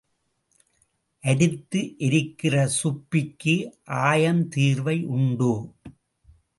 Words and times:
அரித்து 1.23 1.81
எரிக்கிற 1.99 2.55
சுப்பிக்கு 2.79 3.55
ஆயம் 3.85 4.43
தீர்வை 4.55 4.97
உண்டோ? 5.05 5.53